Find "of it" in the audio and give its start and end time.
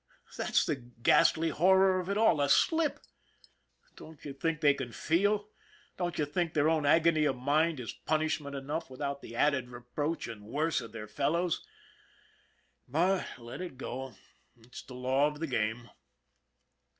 1.99-2.17